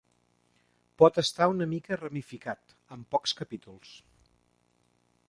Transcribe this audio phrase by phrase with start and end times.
[1.01, 3.93] Pot estar una mica ramificat, amb pocs capítols.